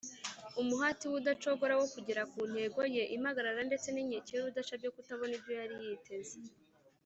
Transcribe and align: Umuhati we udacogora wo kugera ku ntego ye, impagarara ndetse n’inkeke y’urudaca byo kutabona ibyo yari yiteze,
Umuhati 0.61 1.03
we 1.09 1.13
udacogora 1.21 1.73
wo 1.79 1.87
kugera 1.93 2.21
ku 2.31 2.39
ntego 2.51 2.81
ye, 2.95 3.03
impagarara 3.15 3.61
ndetse 3.69 3.87
n’inkeke 3.91 4.31
y’urudaca 4.33 4.73
byo 4.79 4.91
kutabona 4.95 5.33
ibyo 5.37 5.53
yari 5.59 5.75
yiteze, 5.83 6.37